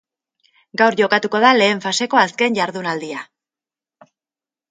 [0.81, 3.21] Gaur jokatuko da lehen faseko azken jardunaldia.